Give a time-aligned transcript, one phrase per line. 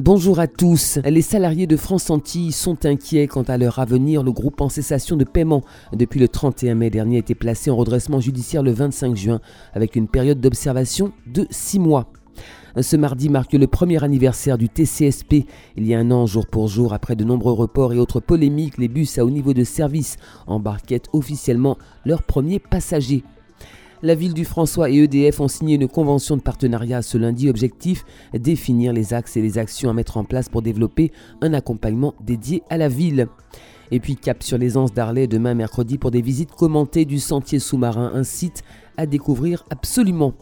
[0.00, 1.00] Bonjour à tous.
[1.04, 4.22] Les salariés de France Antilles sont inquiets quant à leur avenir.
[4.22, 7.74] Le groupe en cessation de paiement depuis le 31 mai dernier a été placé en
[7.74, 9.40] redressement judiciaire le 25 juin
[9.74, 12.12] avec une période d'observation de 6 mois.
[12.80, 15.46] Ce mardi marque le premier anniversaire du TCSP.
[15.76, 18.78] Il y a un an, jour pour jour, après de nombreux reports et autres polémiques,
[18.78, 23.24] les bus à haut niveau de service embarquaient officiellement leurs premiers passagers.
[24.00, 27.48] La ville du François et EDF ont signé une convention de partenariat ce lundi.
[27.48, 31.10] Objectif définir les axes et les actions à mettre en place pour développer
[31.40, 33.26] un accompagnement dédié à la ville.
[33.90, 38.12] Et puis cap sur les d'Arlay demain mercredi pour des visites commentées du sentier sous-marin,
[38.14, 38.62] un site
[38.96, 40.34] à découvrir absolument.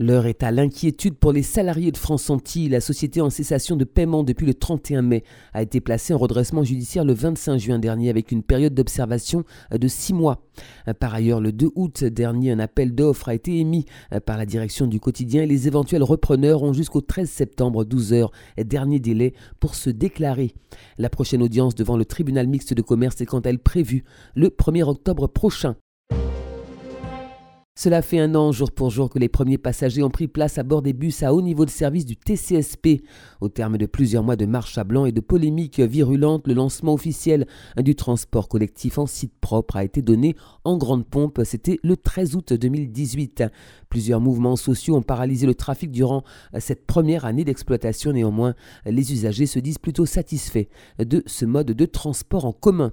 [0.00, 2.68] L'heure est à l'inquiétude pour les salariés de France Antilles.
[2.68, 5.24] La société en cessation de paiement depuis le 31 mai
[5.54, 9.88] a été placée en redressement judiciaire le 25 juin dernier avec une période d'observation de
[9.88, 10.44] six mois.
[11.00, 13.86] Par ailleurs, le 2 août dernier, un appel d'offres a été émis
[14.24, 18.30] par la direction du quotidien et les éventuels repreneurs ont jusqu'au 13 septembre 12 heures,
[18.56, 20.54] dernier délai pour se déclarer.
[20.98, 24.04] La prochaine audience devant le tribunal mixte de commerce est quant à elle prévue
[24.36, 25.74] le 1er octobre prochain.
[27.80, 30.64] Cela fait un an, jour pour jour, que les premiers passagers ont pris place à
[30.64, 33.04] bord des bus à haut niveau de service du TCSP.
[33.40, 36.94] Au terme de plusieurs mois de marche à blanc et de polémiques virulentes, le lancement
[36.94, 40.34] officiel du transport collectif en site propre a été donné
[40.64, 41.42] en grande pompe.
[41.44, 43.44] C'était le 13 août 2018.
[43.88, 46.24] Plusieurs mouvements sociaux ont paralysé le trafic durant
[46.58, 48.12] cette première année d'exploitation.
[48.12, 48.56] Néanmoins,
[48.86, 50.66] les usagers se disent plutôt satisfaits
[50.98, 52.92] de ce mode de transport en commun.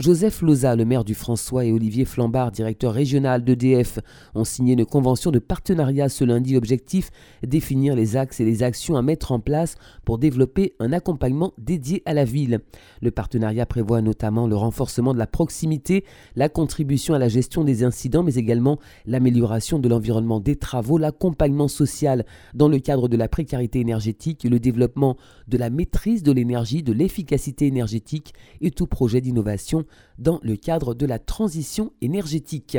[0.00, 3.98] Joseph Loza, le maire du François, et Olivier Flambard, directeur régional d'EDF,
[4.36, 6.56] ont signé une convention de partenariat ce lundi.
[6.56, 7.10] Objectif
[7.44, 9.74] définir les axes et les actions à mettre en place
[10.04, 12.60] pour développer un accompagnement dédié à la ville.
[13.02, 16.04] Le partenariat prévoit notamment le renforcement de la proximité,
[16.36, 21.66] la contribution à la gestion des incidents, mais également l'amélioration de l'environnement des travaux, l'accompagnement
[21.66, 22.24] social
[22.54, 25.16] dans le cadre de la précarité énergétique, le développement
[25.48, 29.86] de la maîtrise de l'énergie, de l'efficacité énergétique et tout projet d'innovation
[30.18, 32.78] dans le cadre de la transition énergétique.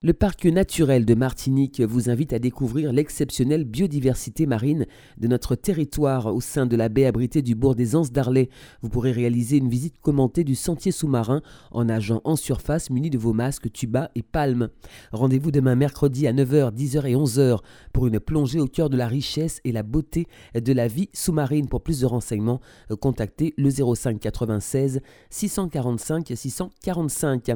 [0.00, 4.86] Le parc naturel de Martinique vous invite à découvrir l'exceptionnelle biodiversité marine
[5.16, 8.48] de notre territoire au sein de la baie abritée du bourg des Anses d'Arlay.
[8.80, 11.42] Vous pourrez réaliser une visite commentée du sentier sous-marin
[11.72, 14.68] en nageant en surface muni de vos masques, tubas et palmes.
[15.10, 17.58] Rendez-vous demain mercredi à 9h, 10h et 11h
[17.92, 21.66] pour une plongée au cœur de la richesse et la beauté de la vie sous-marine.
[21.66, 22.60] Pour plus de renseignements,
[23.00, 27.50] contactez le 05 96 645 645.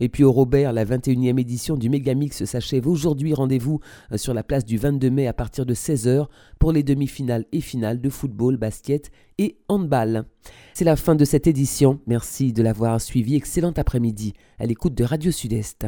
[0.00, 3.34] Et puis au Robert, la 21e édition du Megamix s'achève aujourd'hui.
[3.34, 3.80] Rendez-vous
[4.12, 6.26] euh, sur la place du 22 mai à partir de 16h
[6.58, 10.24] pour les demi-finales et finales de football, basket et handball.
[10.74, 12.00] C'est la fin de cette édition.
[12.06, 13.34] Merci de l'avoir suivi.
[13.36, 15.86] Excellent après-midi à l'écoute de Radio Sud-Est.